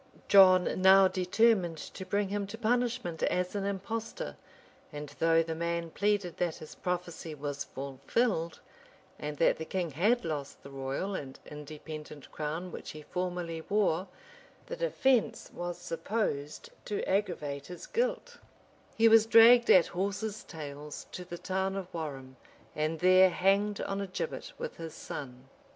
[0.27, 4.35] Johfi now determined to bring him to punishment as an impostor;
[4.91, 8.61] and though the man pleaded that his prophecy was fulfilled,
[9.19, 14.07] and that the king had lost the royal and independent crown which he formerly wore,
[14.65, 18.39] the defence was supposed to aggravate his guilt:
[18.97, 22.37] he was dragged at horses' tails to the town of Warham,
[22.75, 25.47] and there hanged on a gibbet with his son.